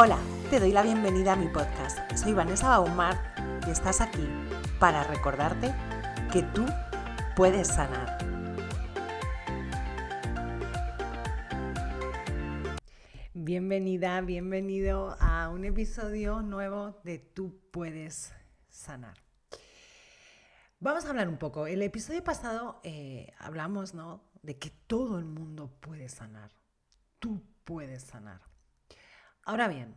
[0.00, 1.98] Hola, te doy la bienvenida a mi podcast.
[2.14, 3.18] Soy Vanessa Baumar
[3.66, 4.24] y estás aquí
[4.78, 5.74] para recordarte
[6.32, 6.64] que tú
[7.34, 8.16] puedes sanar.
[13.34, 18.32] Bienvenida, bienvenido a un episodio nuevo de Tú puedes
[18.68, 19.16] sanar.
[20.78, 21.66] Vamos a hablar un poco.
[21.66, 24.22] El episodio pasado eh, hablamos ¿no?
[24.42, 26.52] de que todo el mundo puede sanar.
[27.18, 28.47] Tú puedes sanar.
[29.48, 29.94] Ahora bien,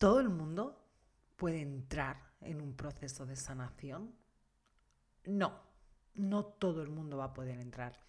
[0.00, 0.84] ¿todo el mundo
[1.36, 4.16] puede entrar en un proceso de sanación?
[5.24, 5.62] No,
[6.14, 8.00] no todo el mundo va a poder entrar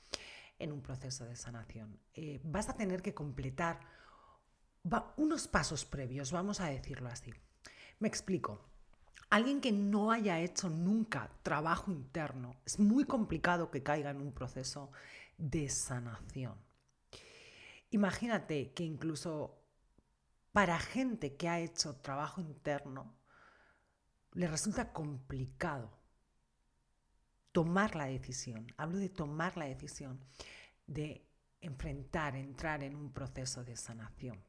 [0.58, 2.00] en un proceso de sanación.
[2.16, 3.80] Eh, vas a tener que completar
[5.18, 7.32] unos pasos previos, vamos a decirlo así.
[8.00, 8.60] Me explico.
[9.30, 14.32] Alguien que no haya hecho nunca trabajo interno, es muy complicado que caiga en un
[14.32, 14.90] proceso
[15.38, 16.69] de sanación.
[17.92, 19.60] Imagínate que incluso
[20.52, 23.16] para gente que ha hecho trabajo interno,
[24.34, 25.98] le resulta complicado
[27.52, 30.20] tomar la decisión, hablo de tomar la decisión
[30.88, 31.26] de
[31.62, 34.44] enfrentar, entrar en un proceso de sanación.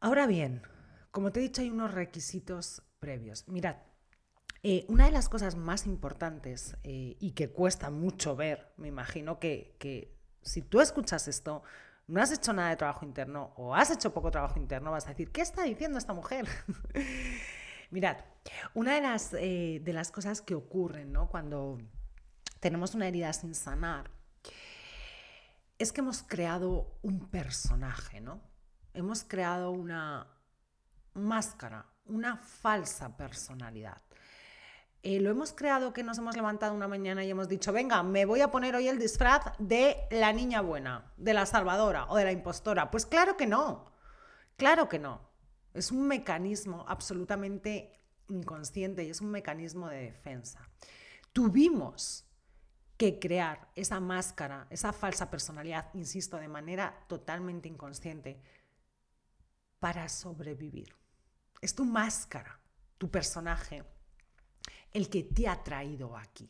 [0.00, 0.62] Ahora bien,
[1.10, 3.48] como te he dicho, hay unos requisitos previos.
[3.48, 3.76] Mirad,
[4.62, 9.38] eh, una de las cosas más importantes eh, y que cuesta mucho ver, me imagino
[9.38, 11.62] que, que si tú escuchas esto,
[12.06, 15.10] no has hecho nada de trabajo interno o has hecho poco trabajo interno, vas a
[15.10, 16.46] decir, ¿qué está diciendo esta mujer?
[17.90, 18.18] Mirad,
[18.74, 21.28] una de las, eh, de las cosas que ocurren ¿no?
[21.28, 21.78] cuando
[22.60, 24.10] tenemos una herida sin sanar
[25.78, 28.40] es que hemos creado un personaje, ¿no?
[28.92, 30.26] Hemos creado una
[31.14, 34.00] máscara, una falsa personalidad.
[35.06, 38.24] Eh, lo hemos creado que nos hemos levantado una mañana y hemos dicho, venga, me
[38.24, 42.24] voy a poner hoy el disfraz de la niña buena, de la salvadora o de
[42.24, 42.90] la impostora.
[42.90, 43.84] Pues claro que no,
[44.56, 45.20] claro que no.
[45.74, 50.70] Es un mecanismo absolutamente inconsciente y es un mecanismo de defensa.
[51.34, 52.24] Tuvimos
[52.96, 58.40] que crear esa máscara, esa falsa personalidad, insisto, de manera totalmente inconsciente,
[59.80, 60.96] para sobrevivir.
[61.60, 62.58] Es tu máscara,
[62.96, 63.84] tu personaje
[64.94, 66.48] el que te ha traído aquí.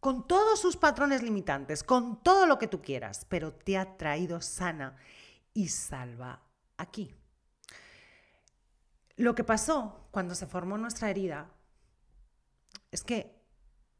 [0.00, 4.40] Con todos sus patrones limitantes, con todo lo que tú quieras, pero te ha traído
[4.40, 4.96] sana
[5.54, 6.42] y salva
[6.76, 7.14] aquí.
[9.16, 11.50] Lo que pasó cuando se formó nuestra herida
[12.90, 13.40] es que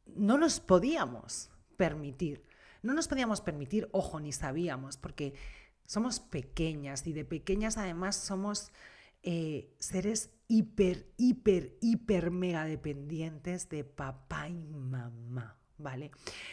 [0.06, 2.44] no nos podíamos permitir,
[2.82, 5.34] no nos podíamos permitir, ojo, ni sabíamos, porque
[5.86, 8.72] somos pequeñas y de pequeñas además somos
[9.22, 15.56] eh, seres hiper, hiper, hiper, mega dependientes de papá y mamá.
[15.78, 16.12] ¿Vale?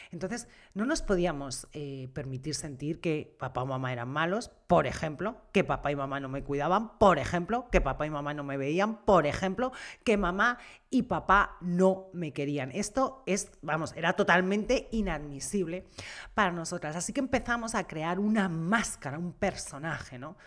[0.10, 5.38] Entonces, no nos podíamos eh, permitir sentir que papá o mamá eran malos, por ejemplo,
[5.52, 8.58] que papá y mamá no me cuidaban, por ejemplo, que papá y mamá no me
[8.58, 9.72] veían, por ejemplo,
[10.04, 10.58] que mamá
[10.90, 12.72] y papá no me querían.
[12.72, 15.86] Esto es, vamos, era totalmente inadmisible
[16.34, 16.96] para nosotras.
[16.96, 20.38] Así que empezamos a crear una máscara, un personaje, ¿no?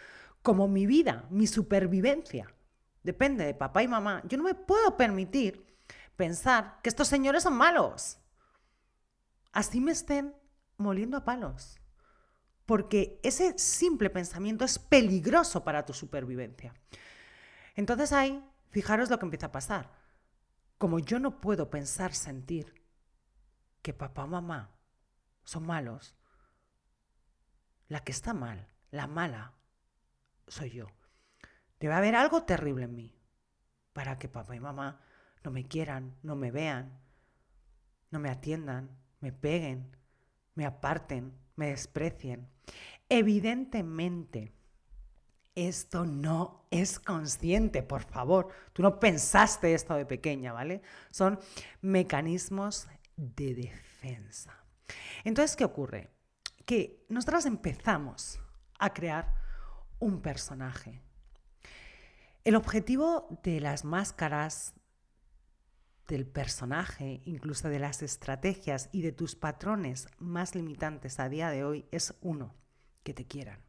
[0.43, 2.53] Como mi vida, mi supervivencia
[3.03, 5.67] depende de papá y mamá, yo no me puedo permitir
[6.17, 8.19] pensar que estos señores son malos.
[9.53, 10.35] Así me estén
[10.77, 11.79] moliendo a palos.
[12.67, 16.75] Porque ese simple pensamiento es peligroso para tu supervivencia.
[17.75, 19.91] Entonces ahí, fijaros lo que empieza a pasar.
[20.79, 22.83] Como yo no puedo pensar, sentir
[23.83, 24.71] que papá o mamá
[25.45, 26.15] son malos,
[27.89, 29.55] la que está mal, la mala,
[30.49, 30.87] soy yo.
[31.81, 33.15] Debe haber algo terrible en mí
[33.93, 35.01] para que papá y mamá
[35.45, 37.01] no me quieran, no me vean,
[38.11, 39.97] no me atiendan, me peguen,
[40.55, 42.49] me aparten, me desprecien.
[43.09, 44.55] Evidentemente,
[45.55, 48.49] esto no es consciente, por favor.
[48.73, 50.83] Tú no pensaste esto de pequeña, ¿vale?
[51.11, 51.39] Son
[51.81, 54.57] mecanismos de defensa.
[55.25, 56.11] Entonces, ¿qué ocurre?
[56.65, 58.41] Que nosotras empezamos
[58.79, 59.42] a crear
[60.03, 61.01] un personaje,
[62.43, 64.75] el objetivo de las máscaras,
[66.09, 71.63] del personaje, incluso de las estrategias y de tus patrones más limitantes a día de
[71.63, 72.53] hoy es uno,
[73.05, 73.61] que te quieran,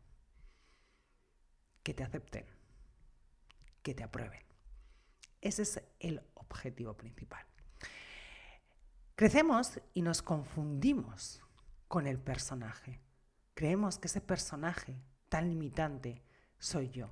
[1.84, 2.46] que te acepten,
[3.84, 4.42] que te aprueben.
[5.40, 7.46] Ese es el objetivo principal.
[9.16, 11.44] Crecemos y nos confundimos
[11.88, 13.00] con el personaje.
[13.54, 15.00] Creemos que ese personaje
[15.30, 16.24] tan limitante
[16.64, 17.12] soy yo.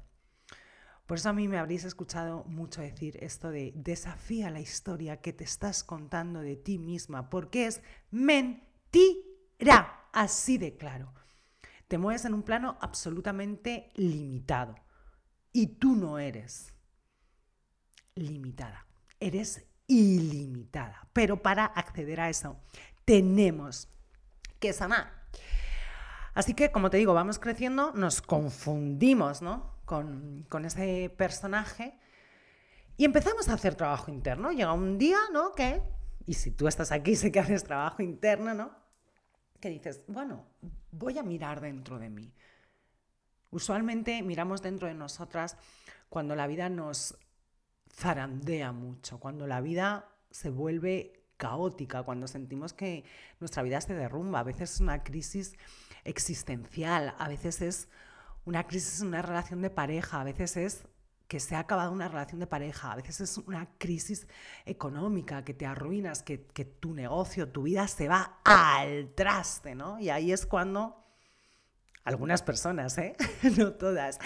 [1.06, 5.34] Por eso a mí me habréis escuchado mucho decir esto de desafía la historia que
[5.34, 7.82] te estás contando de ti misma, porque es
[8.12, 9.04] mentira,
[10.14, 11.14] así de claro.
[11.90, 14.76] te mueves en un plano absolutamente limitado.
[15.52, 16.74] Y tú no eres
[18.16, 18.88] limitada,
[19.20, 21.10] eres ilimitada.
[21.12, 22.58] Pero para acceder a eso
[23.04, 23.90] tenemos
[24.62, 25.21] que sanar.
[26.34, 29.76] Así que, como te digo, vamos creciendo, nos confundimos ¿no?
[29.86, 31.94] con, ese personaje
[32.96, 34.52] y empezamos a hacer trabajo interno.
[34.52, 35.52] Llega un día, ¿no?
[35.54, 35.82] Que,
[36.26, 38.72] y si tú estás aquí, sé que haces trabajo interno, ¿no?
[39.60, 40.46] Que dices, bueno,
[40.92, 42.34] voy a mirar dentro de mí.
[43.50, 45.58] Usualmente miramos dentro de nosotras
[46.08, 47.18] cuando la vida nos
[47.94, 53.04] zarandea mucho, cuando la vida se vuelve caótica, cuando sentimos que
[53.42, 54.40] nuestra vida se derrumba.
[54.40, 55.58] A veces es una crisis
[56.04, 57.88] existencial, a veces es
[58.46, 60.84] una crisis en una relación de pareja, a veces es
[61.32, 64.28] que se ha acabado una relación de pareja, a veces es una crisis
[64.66, 69.98] económica, que te arruinas, que, tu negocio, tu vida se va al traste, ¿no?
[69.98, 71.02] Y ahí es cuando
[72.04, 73.16] algunas personas, ¿eh?
[73.58, 74.20] no todas,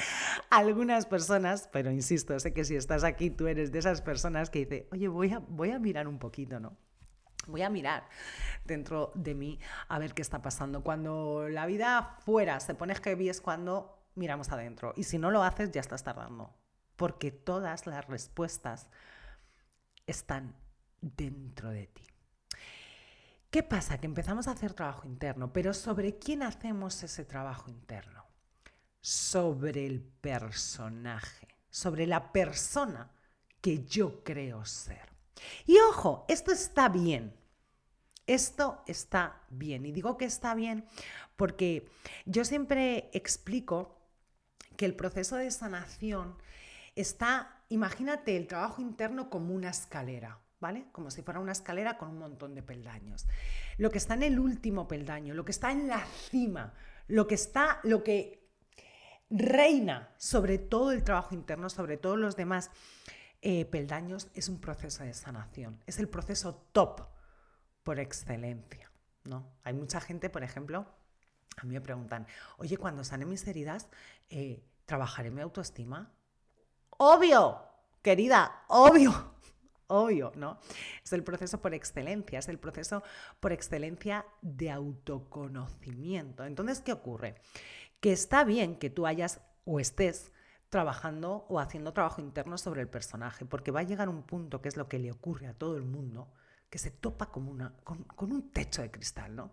[0.50, 4.66] algunas personas, pero insisto, sé que si estás aquí tú eres de esas personas que
[4.66, 6.76] dice, oye, voy a, voy a mirar un poquito, ¿no?
[7.48, 8.08] Voy a mirar
[8.64, 10.84] dentro de mí a ver qué está pasando.
[10.84, 14.94] Cuando la vida fuera se pone heavy es cuando miramos adentro.
[14.96, 16.54] Y si no lo haces, ya estás tardando
[16.96, 18.90] porque todas las respuestas
[20.08, 20.56] están
[21.02, 22.04] dentro de ti.
[23.50, 23.98] ¿Qué pasa?
[23.98, 28.26] Que empezamos a hacer trabajo interno, pero ¿sobre quién hacemos ese trabajo interno?
[29.00, 33.12] Sobre el personaje, sobre la persona
[33.62, 35.15] que yo creo ser.
[35.66, 37.34] Y ojo, esto está bien.
[38.28, 39.86] Esto está bien.
[39.86, 40.86] Y digo que está bien
[41.36, 41.88] porque
[42.26, 44.00] yo siempre explico
[44.78, 46.38] que el proceso de sanación
[46.96, 50.40] está, imagínate el trabajo interno como una escalera.
[50.58, 50.86] ¿Vale?
[50.94, 53.28] Como si fuera una escalera con un montón de peldaños.
[53.78, 56.74] Lo que está en el último peldaño, lo que está en la cima,
[57.08, 58.50] lo que está, lo que
[59.30, 62.72] reina sobre todo el trabajo interno, sobre todos los demás
[63.48, 65.80] eh, peldaños, es un proceso de sanación.
[65.86, 67.02] Es el proceso top
[67.84, 68.92] por excelencia.
[69.24, 69.54] ¿no?
[69.64, 70.88] Hay mucha gente, por ejemplo,
[71.56, 72.26] a mí me preguntan,
[72.58, 73.88] oye, cuando sane mis heridas,
[74.32, 76.12] eh, ¿trabajaré mi autoestima?
[76.98, 77.62] Obvio,
[78.02, 79.36] querida, obvio,
[79.90, 80.58] obvio, ¿no?
[81.04, 83.04] Es el proceso por excelencia, es el proceso
[83.40, 86.46] por excelencia de autoconocimiento.
[86.46, 87.36] Entonces, ¿qué ocurre?
[88.00, 90.32] Que está bien que tú hayas o estés
[90.70, 94.70] trabajando o haciendo trabajo interno sobre el personaje, porque va a llegar un punto, que
[94.70, 96.32] es lo que le ocurre a todo el mundo,
[96.70, 99.52] que se topa con un techo de cristal, ¿no?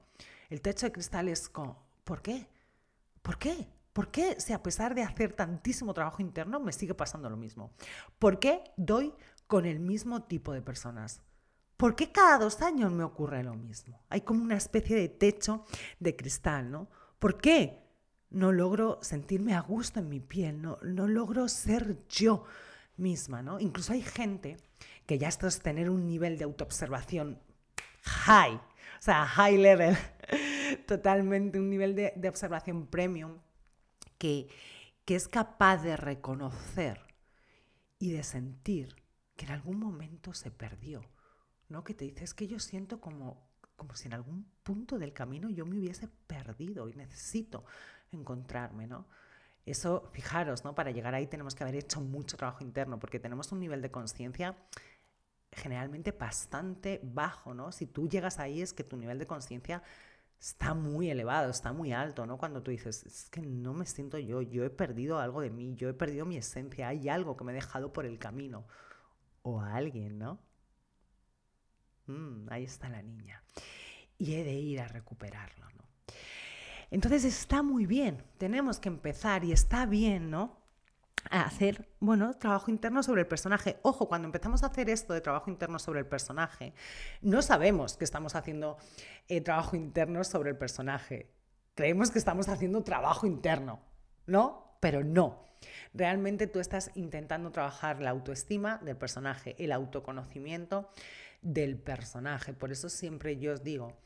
[0.50, 2.48] El techo de cristal es como, ¿por qué?
[3.22, 3.68] ¿Por qué?
[3.92, 7.72] ¿Por qué si a pesar de hacer tantísimo trabajo interno me sigue pasando lo mismo?
[8.18, 9.14] ¿Por qué doy
[9.46, 11.22] con el mismo tipo de personas?
[11.76, 14.02] ¿Por qué cada dos años me ocurre lo mismo?
[14.08, 15.64] Hay como una especie de techo
[16.00, 16.88] de cristal, ¿no?
[17.18, 17.81] ¿Por qué
[18.32, 20.60] no logro sentirme a gusto en mi piel?
[20.60, 22.44] No, no logro ser yo
[22.96, 23.60] misma, ¿no?
[23.60, 24.56] Incluso hay gente
[25.06, 27.38] que ya esto es tener un nivel de autoobservación
[28.02, 29.96] high, o sea, high level,
[30.86, 33.38] totalmente un nivel de, de observación premium
[34.22, 34.48] que,
[35.06, 37.00] es capaz de reconocer
[37.98, 38.96] y de sentir
[39.36, 41.02] que en algún momento se perdió,
[41.68, 41.84] ¿no?
[41.84, 43.46] Que te dice, es que yo siento como,
[43.76, 47.64] como si en algún punto del camino yo me hubiese perdido y necesito
[48.12, 49.06] encontrarme, ¿no?
[49.64, 50.74] Eso, fijaros, ¿no?
[50.74, 53.90] Para llegar ahí tenemos que haber hecho mucho trabajo interno porque tenemos un nivel de
[53.90, 54.56] conciencia
[55.52, 57.72] generalmente bastante bajo, ¿no?
[57.72, 59.82] Si tú llegas ahí es que tu nivel de conciencia
[60.40, 62.38] está muy elevado, está muy alto, ¿no?
[62.38, 65.74] Cuando tú dices, es que no me siento yo, yo he perdido algo de mí,
[65.76, 68.66] yo he perdido mi esencia, hay algo que me he dejado por el camino.
[69.42, 70.40] O a alguien, ¿no?
[72.06, 73.42] Mm, ahí está la niña.
[74.18, 75.81] Y he de ir a recuperarlo, ¿no?
[76.92, 80.62] Entonces está muy bien, tenemos que empezar y está bien, ¿no?
[81.30, 83.78] a hacer, bueno, trabajo interno sobre el personaje.
[83.80, 86.74] Ojo, cuando empezamos a hacer esto de trabajo interno sobre el personaje,
[87.22, 88.76] no sabemos que estamos haciendo
[89.28, 91.30] eh, trabajo interno sobre el personaje.
[91.74, 93.80] Creemos que estamos haciendo trabajo interno,
[94.26, 94.76] ¿no?
[94.80, 95.46] Pero no.
[95.94, 100.90] Realmente tú estás intentando trabajar la autoestima del personaje, el autoconocimiento
[101.40, 102.52] del personaje.
[102.52, 103.96] Por eso siempre yo os digo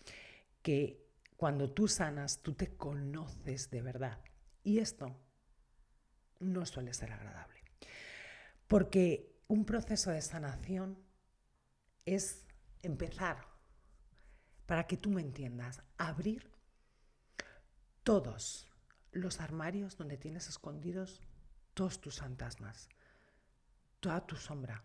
[0.62, 1.05] que
[1.36, 4.18] cuando tú sanas, tú te conoces de verdad.
[4.62, 5.16] Y esto
[6.40, 7.62] no suele ser agradable.
[8.66, 10.98] Porque un proceso de sanación
[12.04, 12.46] es
[12.82, 13.46] empezar,
[14.66, 16.50] para que tú me entiendas, abrir
[18.02, 18.68] todos
[19.12, 21.22] los armarios donde tienes escondidos
[21.74, 22.88] todos tus fantasmas,
[24.00, 24.82] toda tu sombra,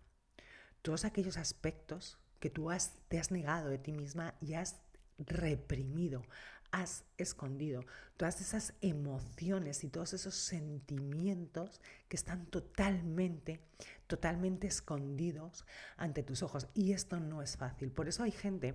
[0.81, 2.69] todos aquellos aspectos que tú
[3.07, 4.81] te has negado de ti misma y has
[5.27, 6.23] reprimido,
[6.71, 7.83] has escondido,
[8.17, 13.59] todas esas emociones y todos esos sentimientos que están totalmente,
[14.07, 15.65] totalmente escondidos
[15.97, 16.67] ante tus ojos.
[16.73, 17.91] Y esto no es fácil.
[17.91, 18.73] Por eso hay gente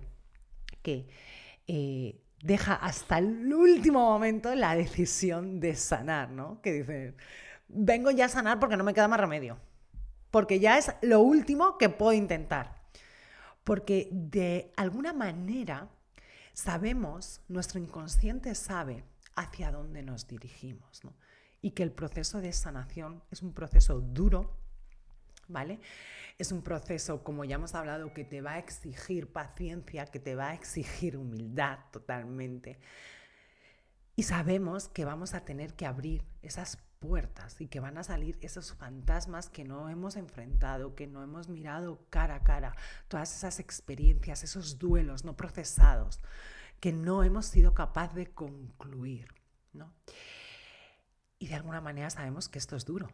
[0.83, 1.07] que
[1.67, 6.61] eh, deja hasta el último momento la decisión de sanar, ¿no?
[6.61, 7.15] Que dice,
[7.67, 9.57] vengo ya a sanar porque no me queda más remedio.
[10.29, 12.75] Porque ya es lo último que puedo intentar.
[13.63, 15.89] Porque de alguna manera
[16.57, 19.03] sabemos, nuestro inconsciente sabe
[19.35, 21.03] hacia dónde nos dirigimos.
[21.61, 24.57] Y que el proceso de sanación es un proceso duro,
[25.47, 25.79] ¿vale?
[26.39, 30.33] Es un proceso, como ya hemos hablado, que te va a exigir paciencia, que te
[30.33, 32.79] va a exigir humildad totalmente.
[34.15, 38.37] Y sabemos que vamos a tener que abrir esas puertas y que van a salir
[38.41, 42.75] esos fantasmas que no hemos enfrentado, que no hemos mirado cara a cara,
[43.07, 46.19] todas esas experiencias, esos duelos no procesados
[46.79, 49.33] que no hemos sido capaz de concluir,
[49.73, 49.93] ¿no?
[51.39, 53.09] Y de alguna manera sabemos que esto es duro.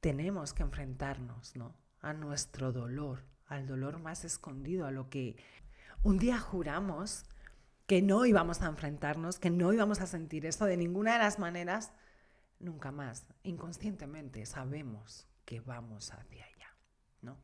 [0.00, 1.74] Tenemos que enfrentarnos, ¿no?
[2.00, 5.36] A nuestro dolor, al dolor más escondido, a lo que
[6.02, 7.24] un día juramos
[7.88, 11.38] que no íbamos a enfrentarnos, que no íbamos a sentir esto de ninguna de las
[11.38, 11.90] maneras,
[12.60, 13.24] nunca más.
[13.44, 16.76] Inconscientemente sabemos que vamos hacia allá.
[17.22, 17.38] ¿no?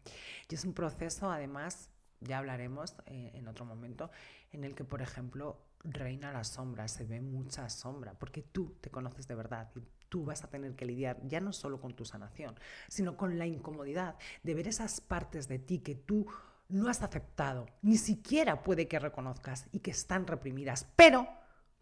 [0.50, 1.88] Y es un proceso, además,
[2.20, 4.10] ya hablaremos eh, en otro momento,
[4.52, 8.90] en el que, por ejemplo, reina la sombra, se ve mucha sombra, porque tú te
[8.90, 12.04] conoces de verdad y tú vas a tener que lidiar ya no solo con tu
[12.04, 12.54] sanación,
[12.88, 16.26] sino con la incomodidad de ver esas partes de ti que tú
[16.68, 20.88] no has aceptado, ni siquiera puede que reconozcas y que están reprimidas.
[20.96, 21.28] Pero,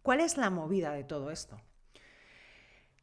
[0.01, 1.59] ¿cuál es la movida de todo esto?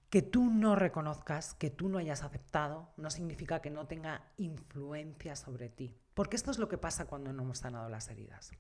[0.08, 5.37] Que tú no reconozcas, que tú no hayas aceptado, no significa que no tenga influencia
[5.37, 5.96] sobre ti.
[6.14, 8.50] Porque esto es lo que pasa cuando no hemos sanado las heridas.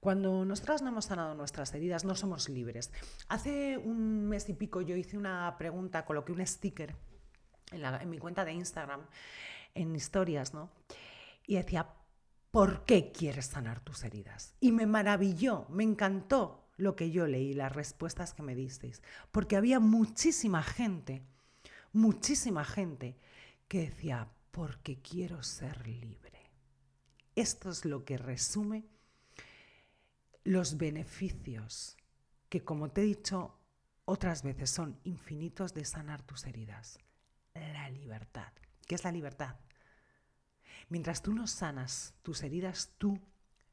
[0.00, 2.92] Cuando nosotras no hemos sanado nuestras heridas, no somos libres.
[3.28, 6.94] Hace un mes y pico yo hice una pregunta, coloqué un sticker
[7.72, 9.00] en, mi cuenta de Instagram,
[9.74, 10.70] en historias, ¿no?
[11.46, 11.88] Y decía,
[12.54, 14.54] ¿por qué quieres sanar tus heridas?
[14.60, 19.56] Y me maravilló, me encantó lo que yo leí, las respuestas que me disteis, porque
[19.56, 21.24] había muchísima gente,
[21.92, 23.18] muchísima gente
[23.66, 26.52] que decía, porque quiero ser libre.
[27.34, 28.84] Esto es lo que resume
[30.44, 31.96] los beneficios
[32.48, 33.58] que, como te he dicho
[34.04, 37.00] otras veces, son infinitos de sanar tus heridas.
[37.54, 38.52] La libertad.
[38.86, 39.56] ¿Qué es la libertad?
[40.88, 43.18] Mientras tú no sanas tus heridas, tú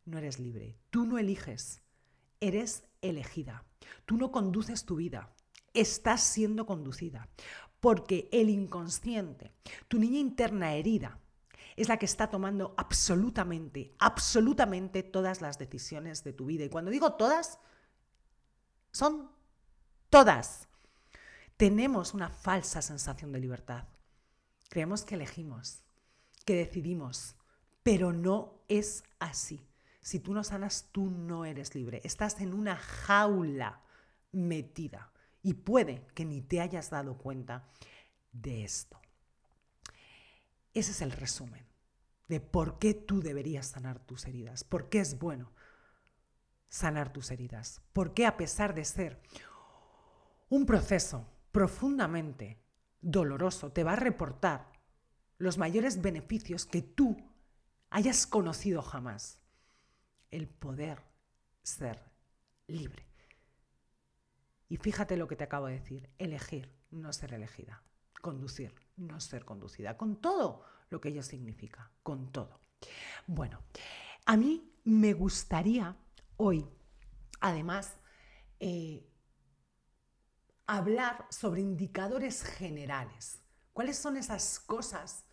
[0.06, 0.78] no eres libre.
[0.90, 1.82] Tú no eliges.
[2.40, 3.66] Eres elegida.
[4.06, 5.34] Tú no conduces tu vida.
[5.74, 7.30] Estás siendo conducida.
[7.80, 9.54] Porque el inconsciente,
[9.88, 11.20] tu niña interna herida,
[11.76, 16.66] es la que está tomando absolutamente, absolutamente todas las decisiones de tu vida.
[16.66, 17.60] Y cuando digo todas,
[18.92, 19.32] son
[20.10, 20.68] todas.
[21.58, 23.86] Tenemos una falsa sensación de libertad.
[24.70, 25.84] Creemos que elegimos
[26.44, 27.36] que decidimos,
[27.84, 29.68] pero no es así.
[30.02, 32.02] Si tú no sanas, tú no eres libre.
[32.04, 33.82] Estás en una jaula
[34.32, 35.12] metida
[35.44, 37.68] y puede que ni te hayas dado cuenta
[38.32, 39.00] de esto.
[40.74, 41.66] Ese es el resumen
[42.28, 45.52] de por qué tú deberías sanar tus heridas, por qué es bueno
[46.70, 49.22] sanar tus heridas, por qué a pesar de ser
[50.50, 52.64] un proceso profundamente
[53.02, 54.71] doloroso, te va a reportar
[55.42, 57.18] los mayores beneficios que tú
[57.90, 59.40] hayas conocido jamás.
[60.30, 61.04] El poder
[61.64, 62.00] ser
[62.68, 63.08] libre.
[64.70, 67.84] Y fíjate lo que te acabo de decir, elegir, no ser elegida,
[68.22, 72.62] conducir, no ser conducida, con todo lo que ello significa, con todo.
[73.26, 73.64] Bueno,
[74.26, 75.98] a mí me gustaría
[76.38, 76.70] hoy,
[77.40, 77.98] además,
[78.60, 79.10] eh,
[80.68, 83.42] hablar sobre indicadores generales.
[83.74, 85.26] ¿Cuáles son esas cosas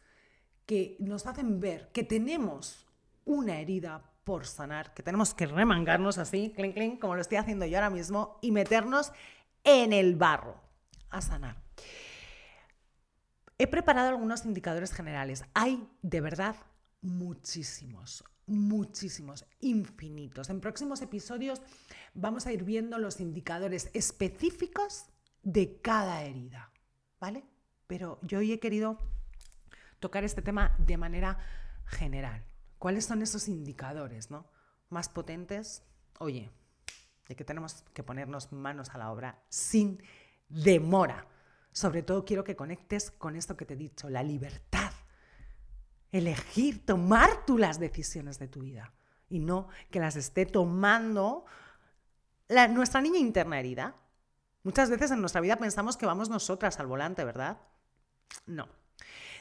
[0.68, 2.86] que nos hacen ver que tenemos
[3.24, 7.64] una herida por sanar, que tenemos que remangarnos así, clink, clink, como lo estoy haciendo
[7.64, 9.10] yo ahora mismo, y meternos
[9.64, 10.60] en el barro
[11.08, 11.56] a sanar.
[13.56, 15.42] He preparado algunos indicadores generales.
[15.54, 16.54] Hay de verdad
[17.00, 20.50] muchísimos, muchísimos, infinitos.
[20.50, 21.62] En próximos episodios
[22.12, 25.06] vamos a ir viendo los indicadores específicos
[25.42, 26.70] de cada herida,
[27.18, 27.42] ¿vale?
[27.86, 28.98] Pero yo hoy he querido
[30.00, 31.38] tocar este tema de manera
[31.84, 32.44] general.
[32.78, 34.46] ¿Cuáles son esos indicadores ¿no?
[34.88, 35.82] más potentes?
[36.18, 36.50] Oye,
[37.26, 40.02] de que tenemos que ponernos manos a la obra sin
[40.48, 41.26] demora.
[41.72, 44.92] Sobre todo quiero que conectes con esto que te he dicho, la libertad.
[46.10, 48.92] Elegir, tomar tú las decisiones de tu vida
[49.28, 51.44] y no que las esté tomando
[52.70, 53.94] nuestra niña interna herida.
[54.62, 57.58] Muchas veces en nuestra vida pensamos que vamos nosotras al volante, ¿verdad?
[58.46, 58.68] No.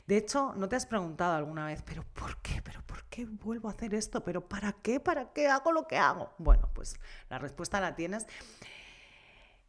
[0.07, 2.61] De hecho, ¿no te has preguntado alguna vez, pero ¿por qué?
[2.61, 4.23] ¿Pero por qué vuelvo a hacer esto?
[4.23, 5.01] ¿Pero para qué?
[5.01, 6.33] ¿Para qué hago lo que hago?
[6.37, 6.95] Bueno, pues
[7.29, 8.25] la respuesta la tienes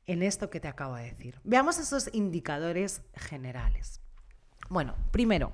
[0.07, 1.41] en esto que te acabo de decir.
[1.43, 4.01] Veamos esos indicadores generales.
[4.69, 5.53] Bueno, primero,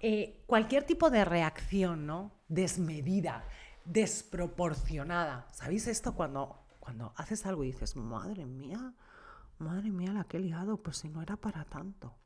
[0.00, 2.32] eh, cualquier tipo de reacción, ¿no?
[2.48, 3.44] Desmedida,
[3.84, 5.46] desproporcionada.
[5.52, 8.94] ¿Sabéis esto cuando, cuando haces algo y dices, madre mía,
[9.58, 12.16] madre mía, la que he liado, pues si no era para tanto?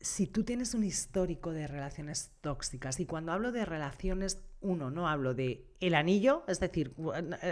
[0.00, 5.08] Si tú tienes un histórico de relaciones tóxicas, y cuando hablo de relaciones, uno, no
[5.08, 6.94] hablo de el anillo, es decir,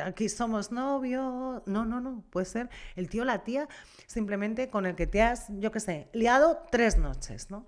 [0.04, 3.68] aquí somos novios, no, no, no, puede ser el tío o la tía
[4.06, 7.66] simplemente con el que te has, yo qué sé, liado tres noches, ¿no?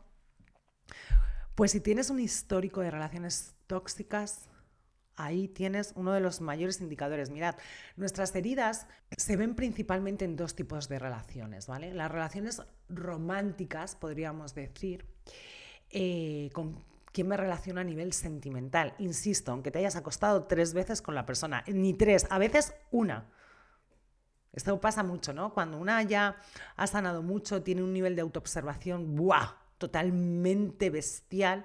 [1.54, 4.49] Pues si tienes un histórico de relaciones tóxicas,
[5.24, 7.30] ahí tienes uno de los mayores indicadores.
[7.30, 7.56] Mirad,
[7.96, 8.86] nuestras heridas
[9.16, 11.92] se ven principalmente en dos tipos de relaciones, ¿vale?
[11.94, 15.06] Las relaciones románticas, podríamos decir,
[15.90, 18.94] eh, con quién me relaciona a nivel sentimental.
[18.98, 23.30] Insisto, aunque te hayas acostado tres veces con la persona, ni tres, a veces una.
[24.52, 25.54] Esto pasa mucho, ¿no?
[25.54, 26.36] Cuando una ya
[26.76, 29.60] ha sanado mucho, tiene un nivel de autoobservación, ¡buah!
[29.80, 31.64] totalmente bestial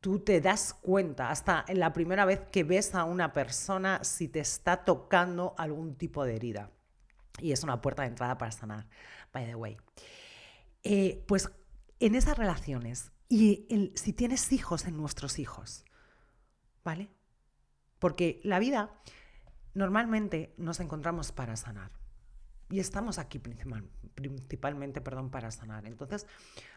[0.00, 4.28] tú te das cuenta hasta en la primera vez que ves a una persona si
[4.28, 6.70] te está tocando algún tipo de herida.
[7.38, 8.88] Y es una puerta de entrada para sanar,
[9.32, 9.76] by the way.
[10.82, 11.50] Eh, pues
[12.00, 15.84] en esas relaciones, y si tienes hijos en nuestros hijos,
[16.82, 17.10] ¿vale?
[17.98, 18.90] Porque la vida
[19.74, 21.99] normalmente nos encontramos para sanar.
[22.70, 25.86] Y estamos aquí principalmente perdón, para sanar.
[25.86, 26.26] Entonces,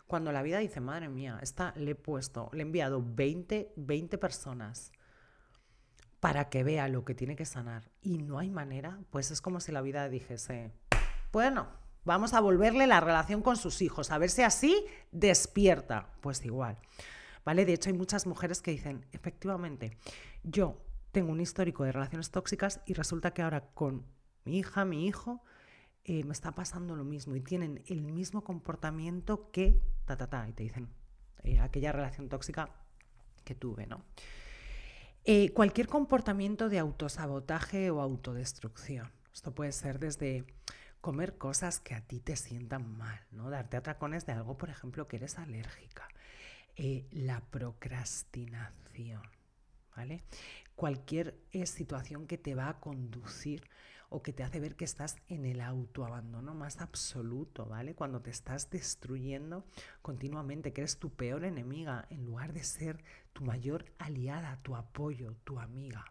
[0.08, 4.18] cuando la vida dice, madre mía, esta le he puesto, le he enviado 20, 20
[4.18, 4.92] personas
[6.20, 9.60] para que vea lo que tiene que sanar y no hay manera, pues es como
[9.60, 10.72] si la vida dijese,
[11.32, 11.68] bueno,
[12.06, 16.10] vamos a volverle la relación con sus hijos, a ver si así despierta.
[16.22, 16.78] Pues igual.
[17.46, 17.66] ¿Vale?
[17.66, 19.98] De hecho, hay muchas mujeres que dicen, efectivamente,
[20.44, 24.06] yo tengo un histórico de relaciones tóxicas y resulta que ahora con
[24.46, 25.44] mi hija, mi hijo,
[26.06, 30.50] eh, me está pasando lo mismo y tienen el mismo comportamiento que ta, ta, ta,
[30.50, 30.90] y te dicen
[31.44, 32.70] eh, aquella relación tóxica
[33.46, 34.04] que tuve, ¿no?
[35.24, 39.10] Eh, cualquier comportamiento de autosabotaje o autodestrucción.
[39.34, 40.44] Esto puede ser desde
[41.00, 43.50] comer cosas que a ti te sientan mal, ¿no?
[43.50, 46.10] Darte atracones de algo, por ejemplo, que eres alérgica.
[47.12, 49.22] la procrastinación,
[49.96, 50.24] ¿vale?
[50.76, 53.70] Cualquier situación que te va a conducir
[54.14, 57.96] o que te hace ver que estás en el autoabandono más absoluto, ¿vale?
[57.96, 59.66] Cuando te estás destruyendo
[60.04, 65.36] continuamente, que eres tu peor enemiga, en lugar de ser tu mayor aliada, tu apoyo,
[65.44, 66.06] tu amiga.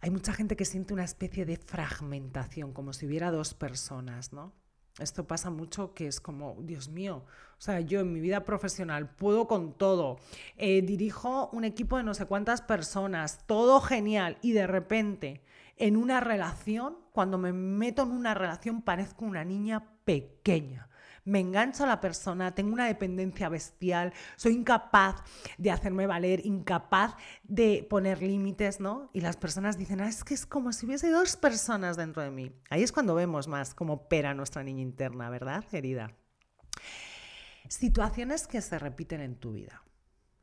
[0.00, 4.52] Hay mucha gente que siente una especie de fragmentación, como si hubiera dos personas, ¿no?
[4.98, 7.24] Esto pasa mucho que es como, Dios mío,
[7.58, 10.18] o sea, yo en mi vida profesional puedo con todo,
[10.56, 15.42] eh, dirijo un equipo de no sé cuántas personas, todo genial, y de repente
[15.76, 20.88] en una relación, cuando me meto en una relación, parezco una niña pequeña.
[21.24, 25.22] Me engancho a la persona, tengo una dependencia bestial, soy incapaz
[25.56, 29.08] de hacerme valer, incapaz de poner límites, ¿no?
[29.14, 32.30] Y las personas dicen, ah, es que es como si hubiese dos personas dentro de
[32.30, 32.52] mí.
[32.68, 36.14] Ahí es cuando vemos más cómo opera nuestra niña interna, ¿verdad, querida?
[37.68, 39.82] Situaciones que se repiten en tu vida.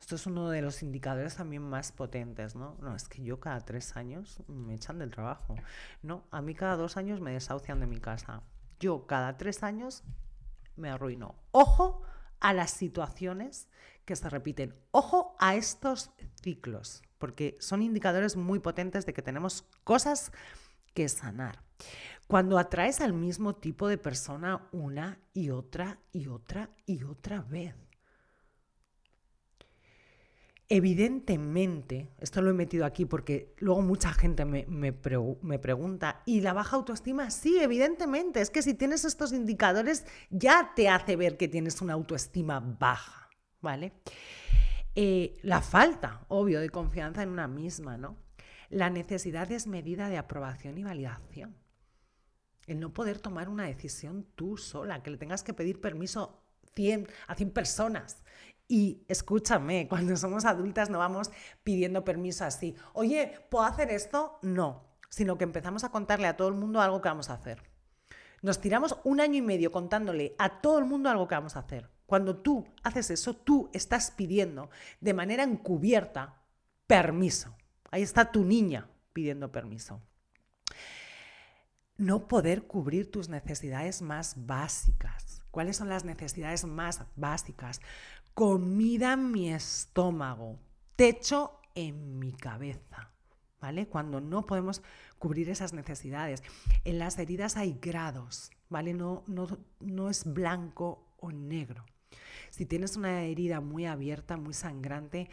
[0.01, 2.75] Esto es uno de los indicadores también más potentes, ¿no?
[2.81, 5.55] No, es que yo cada tres años me echan del trabajo.
[6.01, 8.41] No, a mí cada dos años me desahucian de mi casa.
[8.79, 10.03] Yo cada tres años
[10.75, 11.35] me arruino.
[11.51, 12.01] Ojo
[12.39, 13.69] a las situaciones
[14.03, 14.75] que se repiten.
[14.89, 16.09] Ojo a estos
[16.41, 20.31] ciclos, porque son indicadores muy potentes de que tenemos cosas
[20.95, 21.63] que sanar.
[22.25, 27.75] Cuando atraes al mismo tipo de persona una y otra y otra y otra vez
[30.73, 36.77] Evidentemente, esto lo he metido aquí porque luego mucha gente me, pregunta, ¿y la baja
[36.77, 37.29] autoestima?
[37.29, 41.91] Sí, evidentemente, es que si tienes estos indicadores ya te hace ver que tienes una
[41.91, 43.29] autoestima baja,
[43.59, 43.91] ¿vale?
[44.95, 48.15] Eh, la falta, obvio, de confianza en una misma, ¿no?
[48.69, 51.53] La necesidad desmedida de aprobación y validación.
[52.65, 57.09] El no poder tomar una decisión tú sola, que le tengas que pedir permiso 100,
[57.27, 58.23] a 100 personas
[58.71, 61.29] y escúchame, cuando somos adultas no vamos
[61.61, 62.73] pidiendo permiso así.
[62.93, 64.39] Oye, ¿puedo hacer esto?
[64.41, 67.61] No, sino que empezamos a contarle a todo el mundo algo que vamos a hacer.
[68.41, 71.59] Nos tiramos un año y medio contándole a todo el mundo algo que vamos a
[71.59, 71.89] hacer.
[72.05, 74.69] Cuando tú haces eso, tú estás pidiendo
[75.01, 76.41] de manera encubierta
[76.87, 77.53] permiso.
[77.91, 80.01] Ahí está tu niña pidiendo permiso.
[81.97, 85.43] no poder cubrir tus necesidades más básicas.
[85.51, 87.79] ¿Cuáles son las necesidades más básicas?
[88.33, 90.59] Comida en mi estómago,
[90.95, 93.11] techo en mi cabeza,
[93.59, 93.87] ¿vale?
[93.87, 94.81] Cuando no podemos
[95.19, 96.43] cubrir esas necesidades.
[96.83, 98.93] En las heridas hay grados, ¿vale?
[98.93, 99.47] No, no,
[99.79, 101.85] no es blanco o negro.
[102.49, 105.29] Si tienes una herida muy abierta, muy sangrante,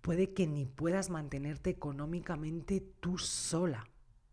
[0.00, 3.88] puede que ni puedas mantenerte económicamente tú sola,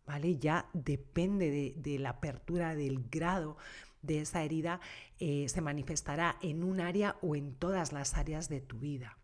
[0.06, 0.38] ¿vale?
[0.38, 3.58] Ya depende de, la apertura del grado
[4.02, 4.80] de esa herida,
[5.20, 9.18] eh, se manifestará en un área o en todas las áreas de tu vida.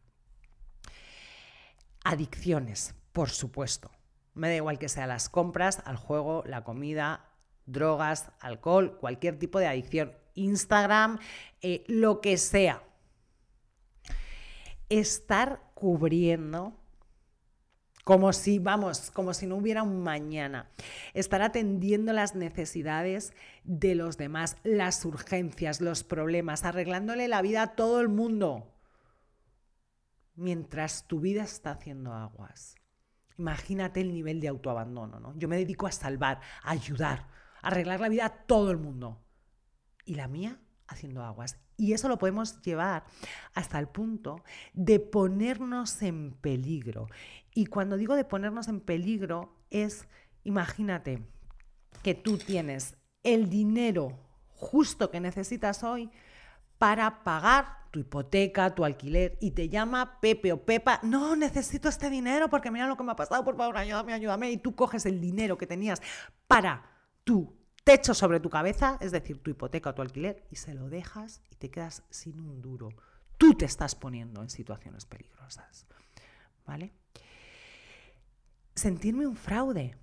[2.03, 3.89] Adicciones, por supuesto.
[4.33, 7.31] Me da igual que sea las compras, al juego, la comida,
[7.65, 10.13] drogas, alcohol, cualquier tipo de adicción.
[10.35, 11.19] Instagram,
[11.61, 12.83] eh, lo que sea.
[14.89, 16.84] Estar cubriendo
[18.05, 20.69] como si, vamos, como si no hubiera un mañana.
[21.13, 23.33] Estar atendiendo las necesidades
[23.65, 28.71] de los demás, las urgencias, los problemas, arreglándole la vida a todo el mundo
[30.35, 32.75] mientras tu vida está haciendo aguas.
[33.37, 35.37] Imagínate el nivel de autoabandono, ¿no?
[35.37, 37.27] Yo me dedico a salvar, a ayudar,
[37.61, 39.25] a arreglar la vida a todo el mundo.
[40.05, 41.57] Y la mía haciendo aguas.
[41.77, 43.05] Y eso lo podemos llevar
[43.53, 47.07] hasta el punto de ponernos en peligro.
[47.53, 50.07] Y cuando digo de ponernos en peligro es,
[50.43, 51.21] imagínate
[52.01, 56.09] que tú tienes el dinero justo que necesitas hoy
[56.77, 62.09] para pagar tu hipoteca, tu alquiler, y te llama Pepe o Pepa, no, necesito este
[62.09, 65.05] dinero porque mira lo que me ha pasado, por favor, ayúdame, ayúdame, y tú coges
[65.05, 66.01] el dinero que tenías
[66.47, 66.83] para
[67.23, 67.53] tu
[67.85, 71.41] techo sobre tu cabeza, es decir, tu hipoteca o tu alquiler, y se lo dejas
[71.51, 72.89] y te quedas sin un duro.
[73.37, 75.85] Tú te estás poniendo en situaciones peligrosas,
[76.65, 76.93] ¿vale?
[78.73, 79.95] Sentirme un fraude,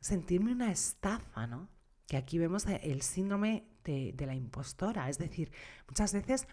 [0.00, 1.68] sentirme una estafa, ¿no?
[2.06, 5.50] Que aquí vemos el síndrome de, de la impostora, es decir,
[5.88, 6.46] muchas veces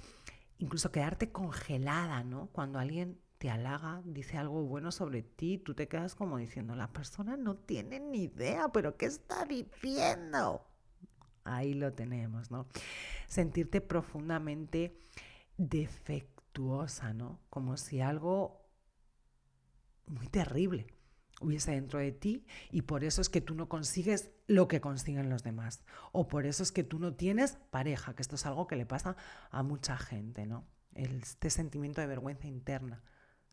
[0.57, 2.47] incluso quedarte congelada, ¿no?
[2.47, 6.93] Cuando alguien te halaga, dice algo bueno sobre ti, tú te quedas como diciendo, la
[6.93, 10.65] persona no tiene ni idea, pero ¿qué está diciendo?
[11.43, 12.69] Ahí lo tenemos, ¿no?
[13.27, 14.97] Sentirte profundamente
[15.57, 17.41] defectuosa, ¿no?
[17.49, 18.65] Como si algo
[20.05, 20.87] muy terrible
[21.41, 25.29] hubiese dentro de ti y por eso es que tú no consigues lo que consiguen
[25.29, 25.83] los demás.
[26.13, 28.85] O por eso es que tú no tienes pareja, que esto es algo que le
[28.85, 29.17] pasa
[29.51, 30.65] a mucha gente, ¿no?
[30.95, 33.03] Este sentimiento de vergüenza interna,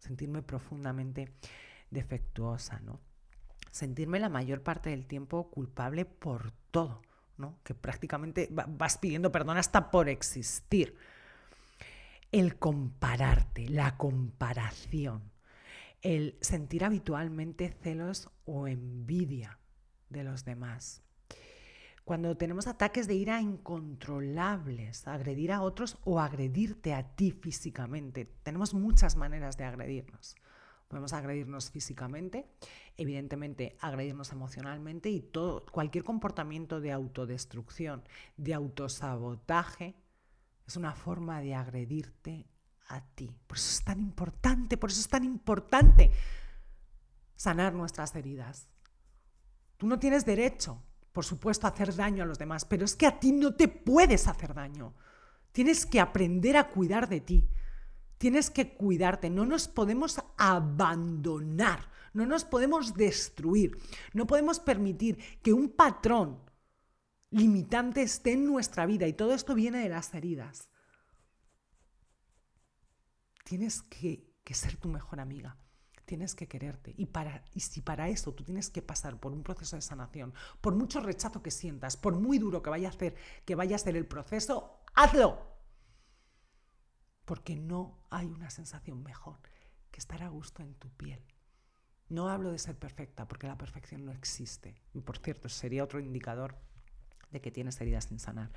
[0.00, 1.32] sentirme profundamente
[1.90, 3.00] defectuosa, ¿no?
[3.70, 7.02] Sentirme la mayor parte del tiempo culpable por todo,
[7.36, 7.58] ¿no?
[7.62, 10.96] Que prácticamente vas pidiendo perdón hasta por existir.
[12.32, 15.30] El compararte, la comparación,
[16.02, 19.58] el sentir habitualmente celos o envidia
[20.08, 21.02] de los demás.
[22.10, 28.74] Cuando tenemos ataques de ira incontrolables, agredir a otros o agredirte a ti físicamente, tenemos
[28.74, 30.34] muchas maneras de agredirnos.
[30.88, 32.50] Podemos agredirnos físicamente,
[32.96, 38.02] evidentemente agredirnos emocionalmente y todo, cualquier comportamiento de autodestrucción,
[38.36, 39.94] de autosabotaje,
[40.66, 42.50] es una forma de agredirte
[42.88, 43.38] a ti.
[43.46, 46.10] Por eso es tan importante, por eso es tan importante
[47.36, 48.66] sanar nuestras heridas.
[49.76, 53.18] Tú no tienes derecho, por supuesto, hacer daño a los demás, pero es que a
[53.18, 54.94] ti no te puedes hacer daño.
[55.52, 57.48] Tienes que aprender a cuidar de ti.
[58.18, 59.30] Tienes que cuidarte.
[59.30, 61.90] No nos podemos abandonar.
[62.12, 63.76] No nos podemos destruir.
[64.12, 66.38] No podemos permitir que un patrón
[67.30, 69.08] limitante esté en nuestra vida.
[69.08, 70.68] Y todo esto viene de las heridas.
[73.44, 75.56] Tienes que, ser tu mejor amiga.
[76.10, 76.92] Tienes que quererte.
[76.96, 80.34] Y, para, y si para eso tú tienes que pasar por un proceso de sanación,
[80.60, 83.78] por mucho rechazo que sientas, por muy duro que vaya a hacer, que vaya a
[83.78, 85.38] ser el proceso, hazlo.
[87.24, 89.38] Porque no hay una sensación mejor
[89.92, 91.24] que estar a gusto en tu piel.
[92.08, 94.82] No hablo de ser perfecta, porque la perfección no existe.
[94.92, 96.58] Y por cierto, sería otro indicador
[97.30, 98.50] de que tienes heridas sin sanar,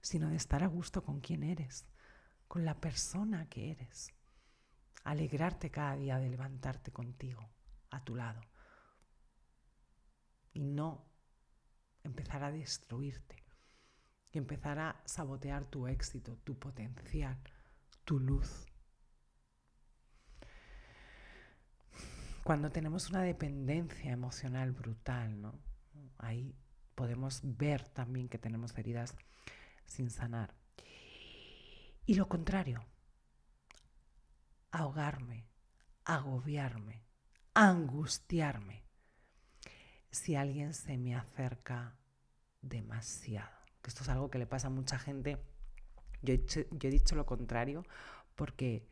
[0.00, 1.86] sino de estar a gusto con quien eres,
[2.48, 4.12] con la persona que eres
[5.06, 7.48] alegrarte cada día de levantarte contigo,
[7.90, 8.40] a tu lado,
[10.52, 11.06] y no
[12.02, 13.44] empezar a destruirte,
[14.32, 17.38] y empezar a sabotear tu éxito, tu potencial,
[18.04, 18.66] tu luz.
[22.42, 25.52] Cuando tenemos una dependencia emocional brutal, ¿no?
[26.18, 26.52] Ahí
[26.96, 29.16] podemos ver también que tenemos heridas
[29.84, 30.52] sin sanar.
[32.06, 32.84] Y lo contrario,
[34.76, 35.48] ahogarme,
[36.04, 37.02] agobiarme,
[37.54, 38.84] angustiarme
[40.10, 41.96] si alguien se me acerca
[42.60, 43.56] demasiado.
[43.80, 45.38] Que esto es algo que le pasa a mucha gente.
[46.22, 47.84] Yo yo he dicho lo contrario
[48.34, 48.86] porque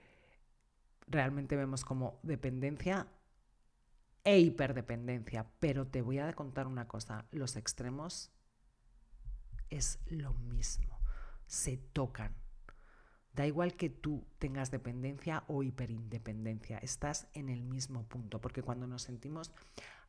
[1.06, 3.06] realmente vemos como dependencia
[4.24, 5.46] e hiperdependencia.
[5.60, 8.30] Pero te voy a contar una cosa, los extremos
[9.68, 10.98] es lo mismo,
[11.46, 12.43] se tocan.
[13.34, 18.86] Da igual que tú tengas dependencia o hiperindependencia, estás en el mismo punto, porque cuando
[18.86, 19.52] nos sentimos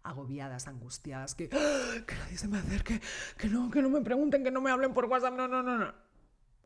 [0.04, 2.06] agobiadas, angustiadas, que, ¡ah!
[2.06, 3.02] que nadie se me acerque,
[3.38, 5.78] que no, que no me pregunten, que no me hablen por WhatsApp, no, no, no,
[5.78, 6.06] no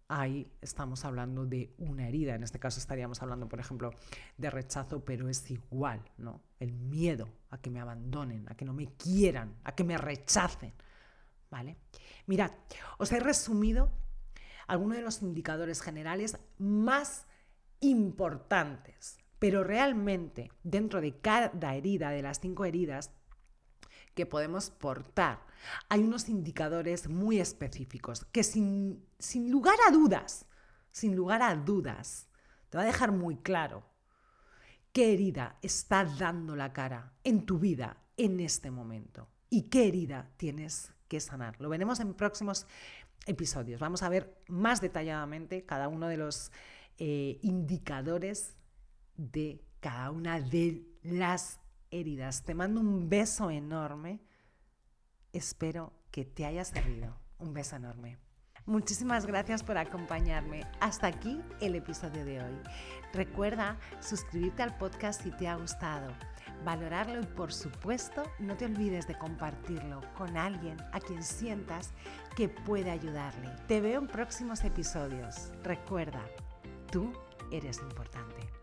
[0.10, 2.36] ahí estamos hablando de una herida.
[2.36, 3.94] En este caso estaríamos hablando, por ejemplo,
[4.38, 6.42] de rechazo, pero es igual, ¿no?
[6.60, 10.74] El miedo a que me abandonen, a que no me quieran, a que me rechacen,
[11.50, 11.78] ¿vale?
[12.26, 12.52] Mirad,
[12.98, 13.92] os he resumido
[14.70, 17.26] algunos de los indicadores generales más
[17.80, 23.12] importantes, pero realmente dentro de cada herida, de las cinco heridas,
[24.14, 25.46] que podemos portar.
[25.90, 30.46] Hay unos indicadores muy específicos que sin, sin lugar a dudas,
[30.92, 32.30] sin lugar a dudas,
[32.70, 33.90] te va a dejar muy claro
[34.94, 40.30] qué herida está dando la cara en tu vida en este momento y qué herida
[40.38, 41.60] tienes que sanar.
[41.60, 42.68] Lo veremos en próximos
[43.26, 43.80] episodios.
[43.80, 46.52] Vamos a ver más detalladamente cada uno de los
[46.98, 48.56] eh, indicadores
[49.16, 51.60] de cada una de las
[51.92, 52.44] heridas.
[52.44, 54.22] Te mando un beso enorme.
[55.34, 57.18] Espero que te haya servido.
[57.38, 58.18] Un beso enorme.
[58.66, 60.64] Muchísimas gracias por acompañarme.
[60.80, 62.60] Hasta aquí el episodio de hoy.
[63.14, 66.14] Recuerda suscribirte al podcast si te ha gustado,
[66.64, 71.94] valorarlo y por supuesto no te olvides de compartirlo con alguien a quien sientas
[72.36, 73.50] que puede ayudarle.
[73.68, 75.52] Te veo en próximos episodios.
[75.64, 76.22] Recuerda,
[76.92, 77.12] tú
[77.52, 78.59] eres importante.